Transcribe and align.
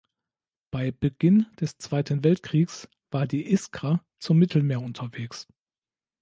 Bei 0.71 0.89
Beginn 0.89 1.45
des 1.59 1.77
Zweiten 1.77 2.23
Weltkriegs 2.23 2.89
war 3.11 3.27
die 3.27 3.45
"Iskra" 3.51 4.03
zum 4.17 4.39
Mittelmeer 4.39 4.81
unterwegs. 4.81 5.45